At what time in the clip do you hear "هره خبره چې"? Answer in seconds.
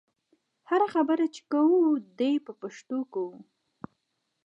0.69-1.41